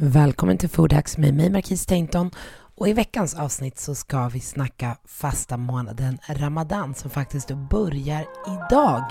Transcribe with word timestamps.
Välkommen 0.00 0.58
till 0.58 0.68
FoodHacks 0.68 1.18
med 1.18 1.34
mig, 1.34 1.50
Marquis 1.50 1.86
Tainton. 1.86 2.30
Och 2.76 2.88
i 2.88 2.92
veckans 2.92 3.34
avsnitt 3.34 3.78
så 3.78 3.94
ska 3.94 4.28
vi 4.28 4.40
snacka 4.40 4.96
fasta 5.04 5.56
månaden 5.56 6.18
Ramadan 6.28 6.94
som 6.94 7.10
faktiskt 7.10 7.50
börjar 7.70 8.24
idag. 8.46 9.04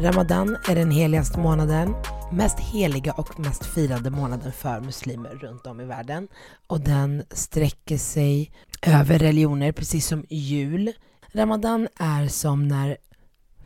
Ramadan 0.00 0.56
är 0.68 0.74
den 0.74 0.90
heligaste 0.90 1.40
månaden, 1.40 1.94
mest 2.32 2.58
heliga 2.60 3.12
och 3.12 3.40
mest 3.40 3.66
firade 3.66 4.10
månaden 4.10 4.52
för 4.52 4.80
muslimer 4.80 5.30
runt 5.30 5.66
om 5.66 5.80
i 5.80 5.84
världen. 5.84 6.28
Och 6.66 6.80
den 6.80 7.22
sträcker 7.30 7.98
sig 7.98 8.50
över 8.82 9.18
religioner, 9.18 9.72
precis 9.72 10.06
som 10.06 10.24
jul. 10.28 10.92
Ramadan 11.34 11.88
är 11.98 12.28
som 12.28 12.68
när 12.68 12.96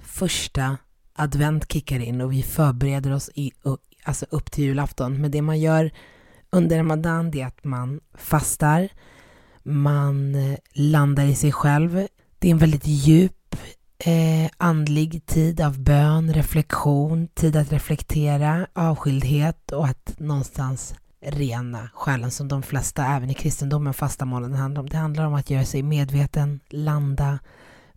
första 0.06 0.77
advent 1.16 1.72
kickar 1.72 2.00
in 2.00 2.20
och 2.20 2.33
vi 2.33 2.42
förbereder 2.42 3.12
oss 3.12 3.31
i, 3.34 3.53
alltså 4.05 4.27
upp 4.31 4.50
till 4.50 4.64
julafton. 4.64 5.20
Men 5.20 5.31
det 5.31 5.42
man 5.42 5.61
gör 5.61 5.91
under 6.50 6.78
Ramadan 6.78 7.31
det 7.31 7.41
är 7.41 7.47
att 7.47 7.64
man 7.64 8.00
fastar, 8.14 8.89
man 9.62 10.34
eh, 10.34 10.58
landar 10.72 11.25
i 11.25 11.34
sig 11.34 11.53
själv. 11.53 12.06
Det 12.39 12.48
är 12.48 12.53
en 12.53 12.58
väldigt 12.58 12.86
djup 12.86 13.56
eh, 13.98 14.50
andlig 14.56 15.27
tid 15.27 15.61
av 15.61 15.78
bön, 15.81 16.34
reflektion, 16.34 17.28
tid 17.28 17.56
att 17.56 17.72
reflektera, 17.72 18.66
avskildhet 18.72 19.72
och 19.72 19.86
att 19.86 20.14
någonstans 20.19 20.94
rena 21.20 21.91
själen 21.94 22.31
som 22.31 22.48
de 22.48 22.62
flesta, 22.62 23.06
även 23.06 23.31
i 23.31 23.34
kristendomen, 23.34 23.94
fasta 23.94 24.25
månaden 24.25 24.56
handlar 24.56 24.81
om. 24.83 24.88
Det 24.88 24.97
handlar 24.97 25.25
om 25.25 25.34
att 25.34 25.50
göra 25.50 25.64
sig 25.64 25.83
medveten, 25.83 26.61
landa, 26.69 27.38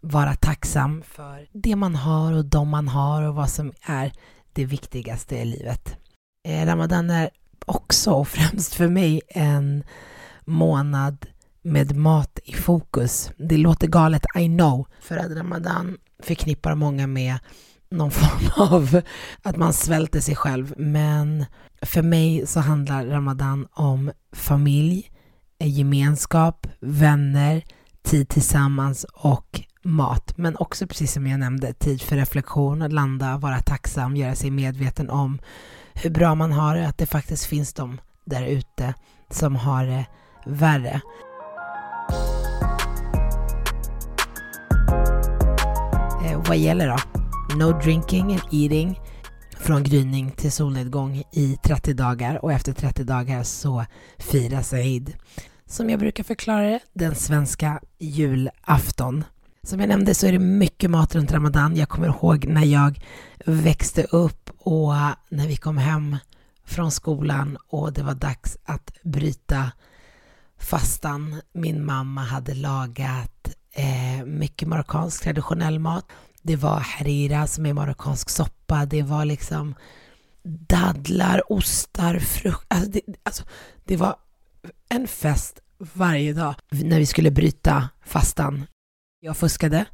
vara 0.01 0.35
tacksam 0.35 1.01
för 1.01 1.47
det 1.53 1.75
man 1.75 1.95
har 1.95 2.33
och 2.33 2.45
de 2.45 2.69
man 2.69 2.87
har 2.87 3.21
och 3.21 3.35
vad 3.35 3.49
som 3.49 3.73
är 3.81 4.11
det 4.53 4.65
viktigaste 4.65 5.35
i 5.35 5.45
livet. 5.45 5.97
Eh, 6.47 6.65
Ramadan 6.65 7.09
är 7.09 7.29
också 7.65 8.11
och 8.11 8.27
främst 8.27 8.73
för 8.73 8.87
mig 8.87 9.21
en 9.27 9.83
månad 10.45 11.25
med 11.61 11.95
mat 11.95 12.39
i 12.43 12.53
fokus. 12.53 13.31
Det 13.37 13.57
låter 13.57 13.87
galet, 13.87 14.25
I 14.39 14.45
know, 14.45 14.87
för 15.01 15.17
att 15.17 15.31
Ramadan 15.31 15.97
förknippar 16.23 16.75
många 16.75 17.07
med 17.07 17.39
någon 17.91 18.11
form 18.21 18.67
av 18.67 19.01
att 19.41 19.57
man 19.57 19.73
svälter 19.73 20.19
sig 20.19 20.35
själv. 20.35 20.73
Men 20.77 21.45
för 21.81 22.01
mig 22.01 22.47
så 22.47 22.59
handlar 22.59 23.05
Ramadan 23.05 23.67
om 23.71 24.11
familj, 24.31 25.11
eh, 25.59 25.77
gemenskap, 25.77 26.67
vänner, 26.79 27.63
tid 28.03 28.29
tillsammans 28.29 29.05
och 29.13 29.61
mat, 29.83 30.37
men 30.37 30.55
också 30.55 30.87
precis 30.87 31.13
som 31.13 31.27
jag 31.27 31.39
nämnde, 31.39 31.73
tid 31.73 32.01
för 32.01 32.15
reflektion, 32.15 32.81
att 32.81 32.93
landa, 32.93 33.37
vara 33.37 33.59
tacksam, 33.61 34.15
göra 34.15 34.35
sig 34.35 34.51
medveten 34.51 35.09
om 35.09 35.39
hur 35.93 36.09
bra 36.09 36.35
man 36.35 36.51
har 36.51 36.75
det, 36.75 36.87
att 36.87 36.97
det 36.97 37.05
faktiskt 37.05 37.45
finns 37.45 37.73
de 37.73 38.01
där 38.25 38.45
ute 38.45 38.93
som 39.29 39.55
har 39.55 39.85
det 39.85 40.05
värre. 40.45 41.01
Eh, 46.25 46.43
vad 46.47 46.57
gäller 46.57 46.87
då? 46.87 46.97
No 47.55 47.79
drinking 47.79 48.31
and 48.31 48.41
eating 48.51 48.99
från 49.59 49.83
gryning 49.83 50.31
till 50.31 50.51
solnedgång 50.51 51.23
i 51.31 51.57
30 51.63 51.93
dagar 51.93 52.45
och 52.45 52.53
efter 52.53 52.73
30 52.73 53.03
dagar 53.03 53.43
så 53.43 53.85
firas 54.17 54.73
Eid. 54.73 55.13
Som 55.65 55.89
jag 55.89 55.99
brukar 55.99 56.23
förklara 56.23 56.61
det, 56.61 56.79
den 56.93 57.15
svenska 57.15 57.81
julafton. 57.97 59.23
Som 59.69 59.79
jag 59.79 59.89
nämnde 59.89 60.15
så 60.15 60.27
är 60.27 60.31
det 60.31 60.39
mycket 60.39 60.89
mat 60.89 61.15
runt 61.15 61.31
Ramadan. 61.31 61.75
Jag 61.75 61.89
kommer 61.89 62.07
ihåg 62.07 62.45
när 62.45 62.65
jag 62.65 63.01
växte 63.45 64.03
upp 64.03 64.49
och 64.57 64.93
när 65.29 65.47
vi 65.47 65.55
kom 65.55 65.77
hem 65.77 66.17
från 66.65 66.91
skolan 66.91 67.57
och 67.67 67.93
det 67.93 68.03
var 68.03 68.15
dags 68.15 68.57
att 68.63 68.91
bryta 69.03 69.71
fastan. 70.59 71.41
Min 71.53 71.85
mamma 71.85 72.21
hade 72.21 72.53
lagat 72.53 73.55
eh, 73.71 74.25
mycket 74.25 74.67
marockansk 74.67 75.23
traditionell 75.23 75.79
mat. 75.79 76.05
Det 76.41 76.55
var 76.55 76.79
harira 76.79 77.47
som 77.47 77.65
är 77.65 77.73
marockansk 77.73 78.29
soppa. 78.29 78.85
Det 78.85 79.03
var 79.03 79.25
liksom 79.25 79.75
dadlar, 80.43 81.51
ostar, 81.51 82.19
frukt. 82.19 82.65
Alltså 82.67 82.91
det, 82.91 83.01
alltså 83.23 83.43
det 83.85 83.97
var 83.97 84.15
en 84.89 85.07
fest 85.07 85.59
varje 85.77 86.33
dag 86.33 86.55
när 86.69 86.99
vi 86.99 87.05
skulle 87.05 87.31
bryta 87.31 87.89
fastan. 88.05 88.65
Jag 89.21 89.37
fuskade. 89.37 89.85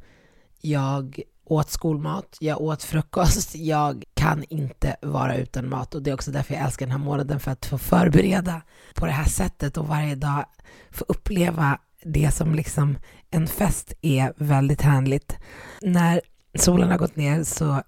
Jag 0.60 1.20
åt 1.44 1.70
skolmat, 1.70 2.36
jag 2.40 2.60
åt 2.60 2.82
frukost. 2.82 3.54
Jag 3.54 4.04
kan 4.14 4.44
inte 4.48 4.96
vara 5.02 5.36
utan 5.36 5.68
mat 5.68 5.94
och 5.94 6.02
det 6.02 6.10
är 6.10 6.14
också 6.14 6.30
därför 6.30 6.54
jag 6.54 6.64
älskar 6.64 6.86
den 6.86 6.92
här 6.92 7.04
månaden 7.04 7.40
för 7.40 7.50
att 7.50 7.66
få 7.66 7.78
förbereda 7.78 8.62
på 8.94 9.06
det 9.06 9.12
här 9.12 9.24
sättet 9.24 9.76
och 9.76 9.88
varje 9.88 10.14
dag 10.14 10.44
få 10.90 11.04
uppleva 11.08 11.78
det 12.04 12.30
som 12.34 12.54
liksom 12.54 12.98
en 13.30 13.46
fest 13.46 13.92
är 14.02 14.32
väldigt 14.36 14.82
härligt. 14.82 15.36
När 15.82 16.20
solen 16.58 16.90
har 16.90 16.98
gått 16.98 17.16
ner 17.16 17.44
så 17.44 17.82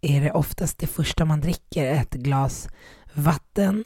är 0.00 0.20
det 0.20 0.32
oftast 0.32 0.78
det 0.78 0.86
första 0.86 1.24
man 1.24 1.40
dricker 1.40 1.86
ett 1.86 2.14
glas 2.14 2.68
vatten 3.14 3.84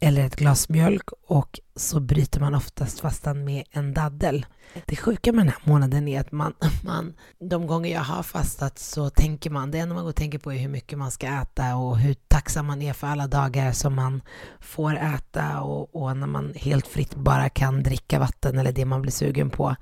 eller 0.00 0.26
ett 0.26 0.36
glas 0.36 0.68
mjölk 0.68 1.08
och 1.26 1.60
så 1.76 2.00
bryter 2.00 2.40
man 2.40 2.54
oftast 2.54 3.00
fastan 3.00 3.44
med 3.44 3.64
en 3.70 3.94
daddel. 3.94 4.46
Det 4.86 4.96
sjuka 4.96 5.32
med 5.32 5.46
den 5.46 5.52
här 5.52 5.62
månaden 5.64 6.08
är 6.08 6.20
att 6.20 6.32
man, 6.32 6.54
man, 6.84 7.14
de 7.38 7.66
gånger 7.66 7.92
jag 7.92 8.00
har 8.00 8.22
fastat 8.22 8.78
så 8.78 9.10
tänker 9.10 9.50
man, 9.50 9.70
det 9.70 9.78
enda 9.78 9.94
man 9.94 10.04
går 10.04 10.10
och 10.10 10.16
tänker 10.16 10.38
på 10.38 10.52
är 10.52 10.58
hur 10.58 10.68
mycket 10.68 10.98
man 10.98 11.10
ska 11.10 11.26
äta 11.26 11.76
och 11.76 11.98
hur 11.98 12.14
tacksam 12.14 12.66
man 12.66 12.82
är 12.82 12.92
för 12.92 13.06
alla 13.06 13.26
dagar 13.26 13.72
som 13.72 13.94
man 13.94 14.22
får 14.60 14.96
äta 14.96 15.60
och, 15.60 15.96
och 15.96 16.16
när 16.16 16.26
man 16.26 16.52
helt 16.56 16.86
fritt 16.86 17.14
bara 17.14 17.48
kan 17.48 17.82
dricka 17.82 18.18
vatten 18.18 18.58
eller 18.58 18.72
det 18.72 18.84
man 18.84 19.02
blir 19.02 19.12
sugen 19.12 19.50
på. 19.50 19.76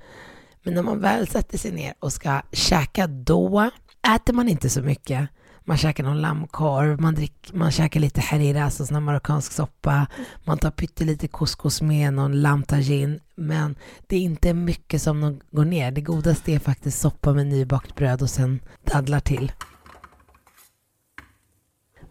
Men 0.63 0.73
när 0.73 0.83
man 0.83 0.99
väl 0.99 1.27
sätter 1.27 1.57
sig 1.57 1.71
ner 1.71 1.93
och 1.99 2.13
ska 2.13 2.41
käka, 2.51 3.07
då 3.07 3.71
äter 4.15 4.33
man 4.33 4.49
inte 4.49 4.69
så 4.69 4.81
mycket 4.81 5.29
man 5.69 5.77
käkar 5.77 6.03
någon 6.03 6.21
lammkorv, 6.21 7.01
man, 7.01 7.15
drick, 7.15 7.49
man 7.53 7.71
käkar 7.71 7.99
lite 7.99 8.21
harira, 8.21 8.63
alltså 8.63 8.85
sån 8.85 9.03
marockansk 9.03 9.51
soppa, 9.51 10.07
man 10.43 10.57
tar 10.57 10.71
pyttelite 10.71 11.27
couscous 11.27 11.81
med 11.81 12.13
någon 12.13 12.41
lammtagine, 12.41 13.19
men 13.35 13.75
det 14.07 14.15
är 14.15 14.19
inte 14.19 14.53
mycket 14.53 15.01
som 15.01 15.39
går 15.51 15.65
ner. 15.65 15.91
Det 15.91 16.01
godaste 16.01 16.51
är 16.51 16.59
faktiskt 16.59 16.99
soppa 16.99 17.33
med 17.33 17.47
nybakt 17.47 17.95
bröd 17.95 18.21
och 18.21 18.29
sen 18.29 18.59
dadlar 18.83 19.19
till. 19.19 19.51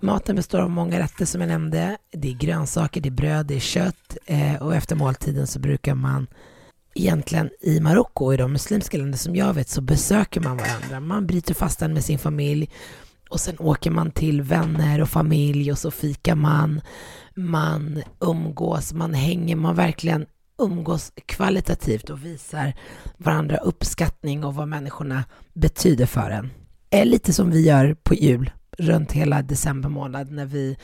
Maten 0.01 0.37
består 0.37 0.59
av 0.59 0.71
många 0.71 0.99
rätter 0.99 1.25
som 1.25 1.41
jag 1.41 1.49
nämnde. 1.49 1.99
Det 2.13 2.29
är 2.29 2.35
grönsaker, 2.35 3.01
det 3.01 3.09
är 3.09 3.11
bröd, 3.11 3.47
det 3.47 3.57
är 3.57 3.61
kött 3.61 4.17
eh, 4.27 4.63
och 4.63 4.75
efter 4.75 4.97
måltiden 4.97 5.47
så 5.47 5.59
brukar 5.59 5.95
man 5.95 6.27
egentligen 6.95 7.51
i 7.61 7.81
Marocko 7.81 8.25
och 8.25 8.35
i 8.35 8.37
de 8.37 8.53
muslimska 8.53 8.99
länder 8.99 9.19
som 9.19 9.37
jag 9.37 9.55
vet 9.55 9.69
så 9.69 9.81
besöker 9.81 10.41
man 10.41 10.57
varandra. 10.57 11.01
Man 11.01 11.27
bryter 11.27 11.55
fastan 11.55 11.93
med 11.93 12.05
sin 12.05 12.19
familj 12.19 12.71
och 13.29 13.41
sen 13.41 13.57
åker 13.59 13.91
man 13.91 14.11
till 14.11 14.43
vänner 14.43 15.01
och 15.01 15.09
familj 15.09 15.73
och 15.73 15.79
så 15.79 15.91
fikar 15.91 16.35
man. 16.35 16.81
Man 17.37 18.03
umgås, 18.21 18.93
man 18.93 19.15
hänger, 19.15 19.57
man 19.57 19.75
verkligen 19.75 20.27
umgås 20.59 21.13
kvalitativt 21.27 22.11
och 22.11 22.25
visar 22.25 22.75
varandra 23.17 23.57
uppskattning 23.57 24.45
och 24.45 24.55
vad 24.55 24.69
människorna 24.69 25.25
betyder 25.55 26.07
för 26.07 26.31
en. 26.31 26.51
Det 26.89 27.01
är 27.01 27.05
lite 27.05 27.33
som 27.33 27.51
vi 27.51 27.67
gör 27.67 27.95
på 28.03 28.15
jul 28.15 28.51
runt 28.79 29.13
hela 29.13 29.43
december 29.43 29.89
månad 29.89 30.31
när 30.31 30.47
vi 30.47 30.77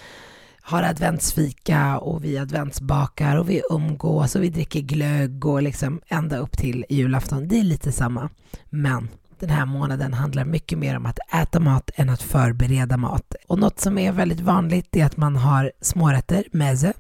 har 0.66 0.82
adventsfika 0.82 1.98
och 1.98 2.24
vi 2.24 2.38
adventsbakar 2.38 3.36
och 3.36 3.50
vi 3.50 3.62
umgås 3.70 4.36
och 4.36 4.42
vi 4.42 4.48
dricker 4.48 4.80
glögg 4.80 5.46
och 5.46 5.62
liksom 5.62 6.00
ända 6.08 6.36
upp 6.36 6.58
till 6.58 6.84
julafton. 6.88 7.48
Det 7.48 7.58
är 7.58 7.62
lite 7.62 7.92
samma. 7.92 8.30
Men 8.70 9.08
den 9.40 9.50
här 9.50 9.66
månaden 9.66 10.14
handlar 10.14 10.44
mycket 10.44 10.78
mer 10.78 10.96
om 10.96 11.06
att 11.06 11.18
äta 11.34 11.60
mat 11.60 11.90
än 11.94 12.10
att 12.10 12.22
förbereda 12.22 12.96
mat. 12.96 13.34
Och 13.48 13.58
något 13.58 13.80
som 13.80 13.98
är 13.98 14.12
väldigt 14.12 14.40
vanligt 14.40 14.96
är 14.96 15.04
att 15.04 15.16
man 15.16 15.36
har 15.36 15.72
smårätter, 15.80 16.44
meze, 16.52 16.92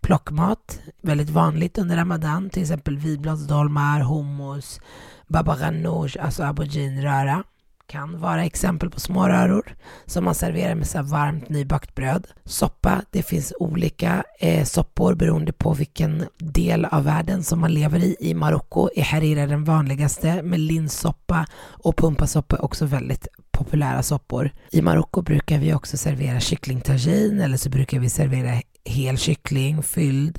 plockmat, 0.00 0.80
väldigt 1.02 1.30
vanligt 1.30 1.78
under 1.78 1.96
Ramadan, 1.96 2.50
till 2.50 2.62
exempel 2.62 2.98
vitbladsdolmar, 2.98 4.00
hummus, 4.00 4.80
baba 5.26 5.56
ganoush, 5.56 6.16
alltså 6.20 6.42
aubergine-röra 6.42 7.44
kan 7.86 8.20
vara 8.20 8.44
exempel 8.44 8.90
på 8.90 9.00
småröror 9.00 9.76
som 10.06 10.24
man 10.24 10.34
serverar 10.34 10.74
med 10.74 10.86
så 10.86 11.02
varmt 11.02 11.48
nybakt 11.48 11.94
bröd. 11.94 12.26
Soppa, 12.44 13.02
det 13.10 13.22
finns 13.22 13.52
olika 13.58 14.24
eh, 14.40 14.64
soppor 14.64 15.14
beroende 15.14 15.52
på 15.52 15.74
vilken 15.74 16.24
del 16.38 16.84
av 16.84 17.04
världen 17.04 17.42
som 17.42 17.60
man 17.60 17.74
lever 17.74 17.98
i. 17.98 18.16
I 18.20 18.34
Marocko 18.34 18.88
är 18.96 19.02
harira 19.02 19.46
den 19.46 19.64
vanligaste, 19.64 20.42
med 20.42 20.60
linssoppa 20.60 21.46
och 21.56 21.96
pumpasoppa 21.96 22.56
är 22.56 22.64
också 22.64 22.86
väldigt 22.86 23.28
populära 23.50 24.02
soppor. 24.02 24.50
I 24.70 24.82
Marocko 24.82 25.22
brukar 25.22 25.58
vi 25.58 25.74
också 25.74 25.96
servera 25.96 26.40
kycklingtagine 26.40 27.44
eller 27.44 27.56
så 27.56 27.70
brukar 27.70 27.98
vi 27.98 28.10
servera 28.10 28.62
hel 28.84 29.18
kyckling 29.18 29.82
fylld 29.82 30.38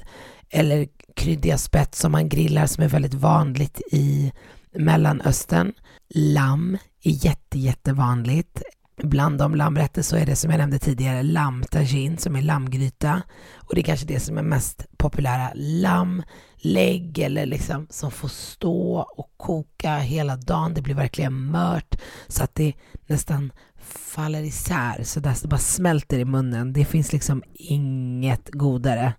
eller 0.50 0.88
kryddiga 1.16 1.58
spett 1.58 1.96
som 1.96 2.12
man 2.12 2.30
grillar 2.30 2.66
som 2.66 2.84
är 2.84 2.88
väldigt 2.88 3.14
vanligt 3.14 3.82
i 3.92 4.32
Mellanöstern. 4.76 5.74
Lamm 6.10 6.78
är 7.10 7.26
jätte, 7.26 7.60
jättevanligt. 7.60 8.62
Bland 9.04 9.38
de 9.38 9.56
lammrätter 9.56 10.02
så 10.02 10.16
är 10.16 10.26
det 10.26 10.36
som 10.36 10.52
jag 10.52 10.58
nämnde 10.58 10.80
tidigare 10.80 11.24
lamm 11.24 11.64
tagine 11.72 12.18
som 12.18 12.36
är 12.36 12.42
lammgryta 12.42 13.22
och 13.56 13.76
det 13.76 13.82
är 13.82 13.84
kanske 13.84 14.06
det 14.06 14.20
som 14.20 14.38
är 14.38 14.44
mest 14.44 14.86
populära. 14.98 15.52
Lamm, 15.56 16.24
lägg 16.56 17.20
eller 17.20 17.46
liksom 17.46 17.88
som 17.90 18.12
får 18.12 18.28
stå 18.28 19.00
och 19.18 19.34
koka 19.38 19.98
hela 19.98 20.36
dagen. 20.36 20.74
Det 20.74 20.82
blir 20.82 20.96
verkligen 20.96 21.52
mört 21.52 21.96
så 22.28 22.44
att 22.44 22.56
det 22.56 22.74
nästan 23.08 23.52
faller 23.86 24.44
isär 24.44 25.04
så 25.04 25.20
där 25.20 25.38
det 25.42 25.48
bara 25.48 25.58
smälter 25.58 26.20
i 26.20 26.26
munnen. 26.26 26.74
Det 26.74 26.86
finns 26.86 27.14
liksom 27.14 27.44
inget 27.54 28.50
godare. 28.52 29.14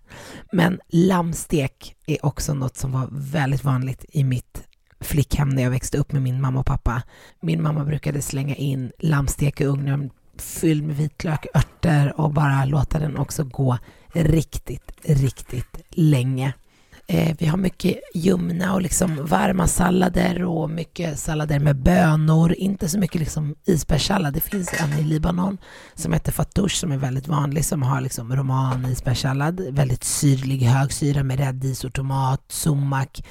Men 0.51 0.79
lammstek 0.89 1.95
är 2.07 2.25
också 2.25 2.53
något 2.53 2.77
som 2.77 2.91
var 2.91 3.07
väldigt 3.11 3.63
vanligt 3.63 4.05
i 4.09 4.23
mitt 4.23 4.66
flickhem 4.99 5.55
där 5.55 5.63
jag 5.63 5.69
växte 5.69 5.97
upp 5.97 6.11
med 6.11 6.21
min 6.21 6.41
mamma 6.41 6.59
och 6.59 6.65
pappa. 6.65 7.01
Min 7.39 7.61
mamma 7.61 7.85
brukade 7.85 8.21
slänga 8.21 8.55
in 8.55 8.91
lammstek 8.99 9.61
i 9.61 9.65
ugnen 9.65 10.09
fylld 10.41 10.83
med 10.83 10.95
vitlök, 10.95 11.45
örter 11.53 12.19
och 12.19 12.33
bara 12.33 12.65
låta 12.65 12.99
den 12.99 13.17
också 13.17 13.43
gå 13.43 13.77
riktigt, 14.13 14.91
riktigt 15.03 15.77
länge. 15.89 16.53
Eh, 17.09 17.35
vi 17.39 17.45
har 17.45 17.57
mycket 17.57 17.99
ljumna 18.13 18.73
och 18.73 18.81
liksom 18.81 19.25
varma 19.25 19.67
sallader 19.67 20.43
och 20.43 20.69
mycket 20.69 21.19
sallader 21.19 21.59
med 21.59 21.75
bönor. 21.75 22.53
Inte 22.53 22.89
så 22.89 22.99
mycket 22.99 23.19
liksom 23.21 23.55
isbergssallad. 23.65 24.33
Det 24.33 24.39
finns 24.39 24.73
en 24.81 24.99
i 24.99 25.03
Libanon 25.03 25.57
som 25.95 26.13
heter 26.13 26.31
fatouche 26.31 26.75
som 26.75 26.91
är 26.91 26.97
väldigt 26.97 27.27
vanlig 27.27 27.65
som 27.65 27.83
har 27.83 28.01
liksom 28.01 28.35
roman 28.35 28.85
isbergssallad. 28.85 29.61
Väldigt 29.71 30.03
syrlig, 30.03 30.61
hög 30.61 30.93
syra 30.93 31.23
med 31.23 31.39
rädis 31.39 31.83
och 31.83 31.93
tomat, 31.93 32.43
sumak. 32.47 33.23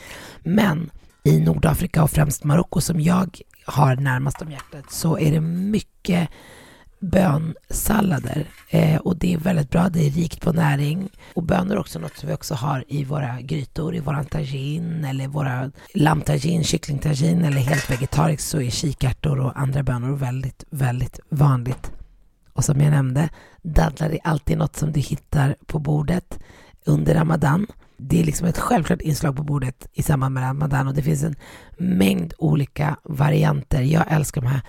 Men 0.43 0.91
i 1.27 1.41
Nordafrika 1.41 2.03
och 2.03 2.11
främst 2.11 2.45
Marocko 2.45 2.81
som 2.81 3.01
jag 3.01 3.41
har 3.65 3.97
närmast 3.97 4.43
om 4.43 4.51
hjärtat 4.51 4.91
så 4.91 5.19
är 5.19 5.33
det 5.33 5.41
mycket 5.41 6.29
bönsallader 7.01 8.47
eh, 8.71 8.97
och 8.97 9.17
det 9.17 9.35
är 9.35 9.39
väldigt 9.39 9.71
bra. 9.71 9.89
Det 9.89 10.07
är 10.07 10.11
rikt 10.11 10.41
på 10.41 10.53
näring 10.53 11.09
och 11.35 11.43
bönor 11.43 11.75
är 11.75 11.79
också 11.79 11.99
något 11.99 12.17
som 12.17 12.29
vi 12.29 12.35
också 12.35 12.55
har 12.55 12.85
i 12.89 13.05
våra 13.05 13.41
grytor, 13.41 13.97
i 13.97 14.01
våran 14.01 14.25
tagine 14.25 15.05
eller 15.05 15.29
våra 15.29 15.71
lammtagine, 15.95 16.65
kycklingtagine 16.65 17.47
eller 17.47 17.61
helt 17.61 17.91
vegetariskt 17.91 18.49
så 18.49 18.61
är 18.61 18.71
kikärtor 18.71 19.41
och 19.41 19.59
andra 19.59 19.83
bönor 19.83 20.17
väldigt, 20.17 20.65
väldigt 20.71 21.21
vanligt. 21.29 21.91
Och 22.53 22.65
som 22.65 22.81
jag 22.81 22.91
nämnde, 22.91 23.29
dadlar 23.63 24.11
är 24.11 24.21
alltid 24.25 24.59
något 24.59 24.77
som 24.77 24.93
du 24.93 25.01
hittar 25.01 25.57
på 25.67 25.79
bordet 25.79 26.39
under 26.85 27.15
Ramadan 27.15 27.67
det 27.99 28.21
är 28.21 28.25
liksom 28.25 28.47
ett 28.47 28.59
självklart 28.59 29.01
inslag 29.01 29.37
på 29.37 29.43
bordet 29.43 29.87
i 29.93 30.03
samband 30.03 30.35
med 30.35 30.43
Ramadan 30.43 30.89
och 30.89 30.95
det 30.95 31.03
finns 31.03 31.23
en 31.23 31.37
mängd 31.79 32.35
olika 32.39 32.97
varianter. 33.05 33.83
Jag 33.83 34.05
älskar 34.09 34.41
de 34.41 34.47
här 34.47 34.61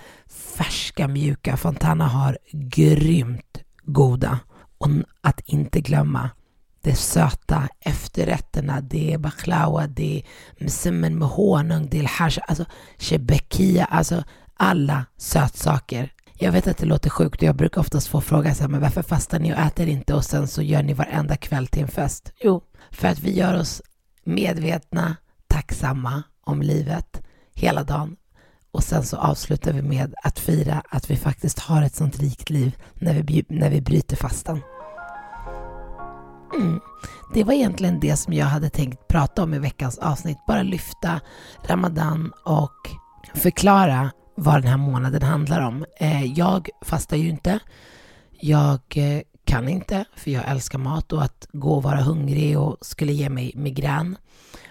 färska, 0.56 1.08
mjuka. 1.08 1.56
Fontana 1.56 2.06
har 2.06 2.38
grymt 2.52 3.58
goda. 3.84 4.38
Och 4.78 4.88
att 5.20 5.40
inte 5.40 5.80
glömma 5.80 6.30
det 6.82 6.94
söta 6.94 7.68
efterrätterna. 7.80 8.80
Det 8.80 9.12
är 9.12 9.18
baklava, 9.18 9.86
det 9.86 10.18
är 10.18 10.22
msemen 10.64 11.18
med 11.18 11.28
honung, 11.28 11.88
det 11.90 11.98
är 11.98 12.04
hash, 12.04 12.38
alltså 12.48 12.64
shebekia, 12.98 13.84
alltså 13.84 14.24
alla 14.56 15.04
sötsaker. 15.16 16.12
Jag 16.40 16.52
vet 16.52 16.66
att 16.66 16.78
det 16.78 16.86
låter 16.86 17.10
sjukt 17.10 17.42
och 17.42 17.48
jag 17.48 17.56
brukar 17.56 17.80
oftast 17.80 18.08
få 18.08 18.20
frågan 18.20 18.54
så 18.54 18.62
här, 18.62 18.68
men 18.68 18.80
varför 18.80 19.02
fastar 19.02 19.38
ni 19.38 19.52
och 19.54 19.58
äter 19.58 19.88
inte 19.88 20.14
och 20.14 20.24
sen 20.24 20.48
så 20.48 20.62
gör 20.62 20.82
ni 20.82 20.92
varenda 20.92 21.36
kväll 21.36 21.66
till 21.66 21.82
en 21.82 21.88
fest? 21.88 22.32
Jo, 22.40 22.62
för 22.90 23.08
att 23.08 23.18
vi 23.18 23.36
gör 23.36 23.60
oss 23.60 23.82
medvetna, 24.24 25.16
tacksamma 25.48 26.22
om 26.40 26.62
livet 26.62 27.22
hela 27.54 27.84
dagen. 27.84 28.16
Och 28.70 28.84
sen 28.84 29.04
så 29.04 29.16
avslutar 29.16 29.72
vi 29.72 29.82
med 29.82 30.14
att 30.22 30.38
fira 30.38 30.82
att 30.88 31.10
vi 31.10 31.16
faktiskt 31.16 31.58
har 31.58 31.82
ett 31.82 31.94
sånt 31.94 32.18
rikt 32.18 32.50
liv 32.50 32.76
när 32.94 33.22
vi, 33.22 33.44
när 33.48 33.70
vi 33.70 33.80
bryter 33.80 34.16
fastan. 34.16 34.60
Mm. 36.54 36.80
Det 37.34 37.44
var 37.44 37.52
egentligen 37.52 38.00
det 38.00 38.16
som 38.16 38.32
jag 38.32 38.46
hade 38.46 38.70
tänkt 38.70 39.08
prata 39.08 39.42
om 39.42 39.54
i 39.54 39.58
veckans 39.58 39.98
avsnitt. 39.98 40.38
Bara 40.46 40.62
lyfta 40.62 41.20
Ramadan 41.64 42.32
och 42.44 42.90
förklara 43.34 44.10
vad 44.34 44.54
den 44.54 44.70
här 44.70 44.76
månaden 44.76 45.22
handlar 45.22 45.60
om. 45.60 45.84
Eh, 46.00 46.24
jag 46.24 46.68
fastar 46.82 47.16
ju 47.16 47.28
inte. 47.28 47.58
Jag 48.40 48.80
eh, 48.94 49.20
kan 49.48 49.68
inte, 49.68 50.04
för 50.16 50.30
jag 50.30 50.48
älskar 50.48 50.78
mat 50.78 51.12
och 51.12 51.22
att 51.22 51.48
gå 51.52 51.74
och 51.74 51.82
vara 51.82 52.00
hungrig 52.00 52.58
och 52.58 52.76
skulle 52.80 53.12
ge 53.12 53.28
mig 53.28 53.52
migrän. 53.54 54.16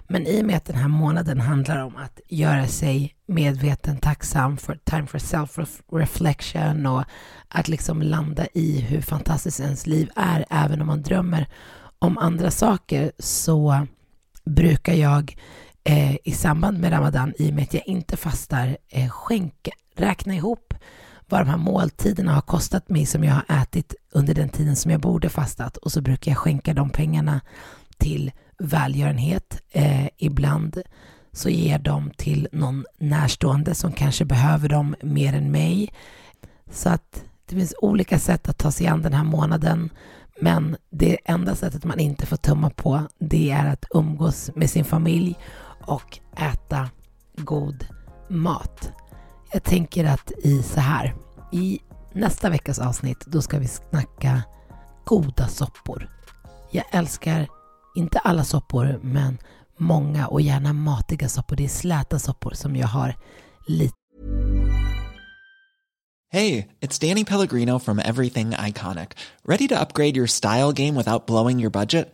Men 0.08 0.28
i 0.28 0.42
och 0.42 0.46
med 0.46 0.58
att 0.58 0.66
den 0.66 0.76
här 0.76 0.88
månaden 0.88 1.42
handlar 1.42 1.84
om 1.84 1.96
att 1.96 2.20
göra 2.28 2.68
sig 2.68 3.16
medveten, 3.26 3.98
tacksam 3.98 4.58
för 4.58 4.80
time 4.84 5.08
for 5.08 5.18
self-reflection 5.18 6.86
och 6.86 7.04
att 7.48 7.68
liksom 7.68 8.02
landa 8.02 8.46
i 8.54 8.80
hur 8.82 9.02
fantastiskt 9.02 9.60
ens 9.60 9.88
liv 9.88 10.10
är, 10.16 10.46
även 10.50 10.82
om 10.82 10.88
man 10.88 11.02
drömmer 11.02 11.48
om 12.00 12.18
andra 12.18 12.52
saker, 12.52 13.12
så 13.20 13.88
brukar 14.46 14.94
jag 14.94 15.38
eh, 15.84 16.16
i 16.24 16.32
samband 16.32 16.80
med 16.80 16.92
Ramadan, 16.92 17.34
i 17.38 17.50
och 17.50 17.54
med 17.54 17.64
att 17.64 17.74
jag 17.74 17.88
inte 17.88 18.18
fastar, 18.18 18.78
eh, 18.90 19.10
skänka, 19.10 19.72
räkna 19.96 20.36
ihop 20.36 20.74
vad 21.30 21.42
de 21.42 21.50
här 21.50 21.58
måltiderna 21.58 22.34
har 22.34 22.42
kostat 22.42 22.90
mig 22.90 23.06
som 23.06 23.24
jag 23.24 23.34
har 23.34 23.62
ätit 23.62 23.96
under 24.12 24.34
den 24.34 24.50
tiden 24.50 24.76
som 24.76 24.92
jag 24.92 25.02
borde 25.02 25.30
fastat 25.30 25.78
och 25.78 25.92
så 25.92 26.02
brukar 26.02 26.32
jag 26.32 26.38
skänka 26.38 26.74
de 26.74 26.90
pengarna 26.90 27.42
till 27.98 28.32
välgörenhet. 28.60 29.62
Eh, 29.72 30.08
ibland 30.18 30.82
så 31.32 31.50
ger 31.50 31.72
jag 31.72 31.82
dem 31.82 32.12
till 32.18 32.48
någon 32.52 32.86
närstående 32.98 33.76
som 33.76 33.92
kanske 33.92 34.26
behöver 34.26 34.70
dem 34.70 34.96
mer 35.02 35.34
än 35.34 35.52
mig. 35.52 35.94
Så 36.72 36.90
att 36.90 37.24
det 37.46 37.56
finns 37.56 37.74
olika 37.82 38.20
sätt 38.20 38.50
att 38.50 38.58
ta 38.58 38.72
sig 38.72 38.88
an 38.88 39.02
den 39.02 39.14
här 39.14 39.24
månaden. 39.24 39.90
Men 40.42 40.78
det 40.90 41.18
enda 41.26 41.56
sättet 41.56 41.84
man 41.84 42.00
inte 42.00 42.26
får 42.26 42.38
tumma 42.38 42.70
på 42.70 43.02
det 43.20 43.52
är 43.52 43.66
att 43.66 43.86
umgås 43.94 44.52
med 44.56 44.70
sin 44.70 44.86
familj 44.86 45.36
och 45.86 46.20
äta 46.38 46.90
god 47.38 47.88
mat. 48.30 48.92
Jag 49.52 49.64
tänker 49.64 50.06
att 50.06 50.32
i 50.44 50.64
så 50.64 50.80
här, 50.80 51.16
i 51.52 51.80
nästa 52.14 52.50
veckas 52.50 52.80
avsnitt, 52.80 53.26
då 53.26 53.42
ska 53.42 53.60
vi 53.60 53.68
snacka 53.68 54.42
goda 55.06 55.48
soppor. 55.48 56.10
Jag 56.72 56.86
älskar, 56.92 57.48
inte 57.96 58.20
alla 58.20 58.44
soppor, 58.44 59.00
men 59.04 59.38
många 59.78 60.28
och 60.28 60.42
gärna 60.42 60.74
matiga 60.74 61.30
soppor. 61.30 61.56
Det 61.56 61.64
är 61.64 61.70
släta 61.70 62.20
soppor 62.20 62.52
som 62.52 62.76
jag 62.76 62.88
har 62.88 63.16
lite 63.68 63.96
Hej, 66.30 66.68
det 66.80 67.04
är 67.04 67.10
Danny 67.10 67.26
Pellegrino 67.26 67.80
from 67.80 68.00
Everything 68.00 68.54
Iconic. 68.68 69.10
Ready 69.46 69.68
to 69.68 69.76
upgrade 69.76 70.18
your 70.18 70.28
style 70.28 70.74
game 70.74 70.96
without 70.96 71.26
blowing 71.26 71.60
your 71.60 71.72
budget? 71.72 72.14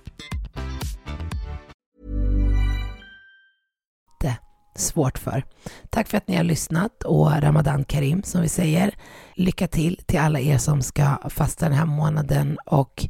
Svårt 4.81 5.17
för. 5.17 5.43
Tack 5.89 6.07
för 6.07 6.17
att 6.17 6.27
ni 6.27 6.35
har 6.35 6.43
lyssnat 6.43 7.03
och 7.03 7.41
Ramadan 7.41 7.83
Karim 7.83 8.23
som 8.23 8.41
vi 8.41 8.49
säger. 8.49 8.95
Lycka 9.35 9.67
till 9.67 9.99
till 10.05 10.19
alla 10.19 10.39
er 10.39 10.57
som 10.57 10.81
ska 10.81 11.17
fasta 11.29 11.65
den 11.65 11.77
här 11.77 11.85
månaden 11.85 12.57
och 12.65 13.07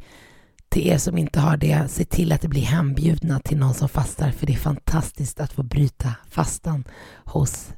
till 0.69 0.87
er 0.87 0.97
som 0.97 1.17
inte 1.17 1.39
har 1.39 1.57
det, 1.57 1.87
se 1.89 2.05
till 2.05 2.31
att 2.31 2.41
det 2.41 2.47
blir 2.47 2.61
hembjudna 2.61 3.39
till 3.39 3.57
någon 3.57 3.73
som 3.73 3.89
fastar 3.89 4.31
för 4.31 4.47
det 4.47 4.53
är 4.53 4.57
fantastiskt 4.57 5.39
att 5.39 5.53
få 5.53 5.63
bryta 5.63 6.13
fastan 6.29 6.83
hos 7.25 7.73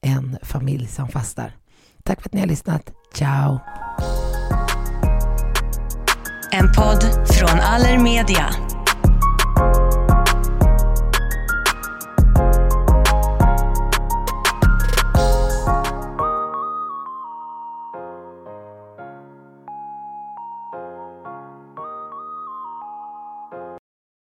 en 0.00 0.38
familj 0.42 0.86
som 0.86 1.08
fastar. 1.08 1.56
Tack 2.04 2.20
för 2.20 2.28
att 2.28 2.34
ni 2.34 2.40
har 2.40 2.46
lyssnat. 2.46 2.90
Ciao! 3.14 3.58
En 6.52 6.72
podd 6.72 7.28
från 7.28 7.60
Allermedia. 7.60 8.69